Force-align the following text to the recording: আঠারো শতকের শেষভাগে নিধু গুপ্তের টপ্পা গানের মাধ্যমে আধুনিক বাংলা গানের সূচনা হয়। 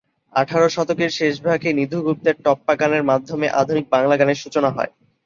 আঠারো 0.33 0.67
শতকের 0.69 1.11
শেষভাগে 1.11 1.69
নিধু 1.73 1.97
গুপ্তের 2.05 2.35
টপ্পা 2.45 2.73
গানের 2.75 3.03
মাধ্যমে 3.03 3.47
আধুনিক 3.61 3.85
বাংলা 3.89 4.15
গানের 4.17 4.41
সূচনা 4.43 4.69
হয়। 4.69 4.91